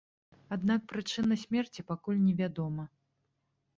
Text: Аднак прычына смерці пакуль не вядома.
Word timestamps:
Аднак 0.55 0.87
прычына 0.93 1.37
смерці 1.43 1.85
пакуль 1.91 2.25
не 2.27 2.33
вядома. 2.43 2.83